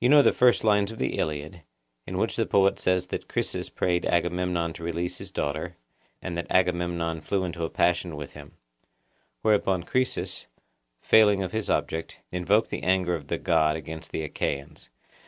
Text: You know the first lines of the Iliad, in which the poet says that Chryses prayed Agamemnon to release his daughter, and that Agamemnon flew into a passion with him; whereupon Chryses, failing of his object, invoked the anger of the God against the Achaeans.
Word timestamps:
You 0.00 0.08
know 0.08 0.20
the 0.20 0.32
first 0.32 0.64
lines 0.64 0.90
of 0.90 0.98
the 0.98 1.16
Iliad, 1.16 1.62
in 2.04 2.18
which 2.18 2.34
the 2.34 2.44
poet 2.44 2.80
says 2.80 3.06
that 3.06 3.28
Chryses 3.28 3.70
prayed 3.72 4.04
Agamemnon 4.04 4.72
to 4.72 4.82
release 4.82 5.18
his 5.18 5.30
daughter, 5.30 5.76
and 6.20 6.36
that 6.36 6.50
Agamemnon 6.50 7.20
flew 7.20 7.44
into 7.44 7.62
a 7.64 7.70
passion 7.70 8.16
with 8.16 8.32
him; 8.32 8.56
whereupon 9.42 9.84
Chryses, 9.84 10.46
failing 11.00 11.44
of 11.44 11.52
his 11.52 11.70
object, 11.70 12.18
invoked 12.32 12.70
the 12.70 12.82
anger 12.82 13.14
of 13.14 13.28
the 13.28 13.38
God 13.38 13.76
against 13.76 14.10
the 14.10 14.24
Achaeans. 14.24 14.90